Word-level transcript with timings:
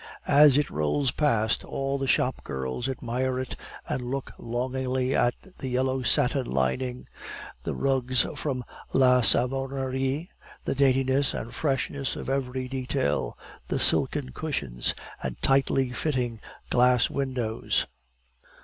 As 0.25 0.57
it 0.57 0.71
rolls 0.71 1.11
past, 1.11 1.63
all 1.63 1.99
the 1.99 2.07
shop 2.07 2.43
girls 2.43 2.89
admire 2.89 3.39
it, 3.39 3.55
and 3.87 4.09
look 4.09 4.33
longingly 4.39 5.13
at 5.15 5.35
the 5.59 5.69
yellow 5.69 6.01
satin 6.01 6.47
lining, 6.49 7.07
the 7.61 7.75
rugs 7.75 8.25
from 8.35 8.63
la 8.93 9.21
Savonnerie, 9.21 10.31
the 10.65 10.73
daintiness 10.73 11.35
and 11.35 11.53
freshness 11.53 12.15
of 12.15 12.31
every 12.31 12.67
detail, 12.67 13.37
the 13.67 13.77
silken 13.77 14.29
cushions 14.29 14.95
and 15.21 15.39
tightly 15.43 15.91
fitting 15.91 16.39
glass 16.71 17.11
windows. 17.11 17.85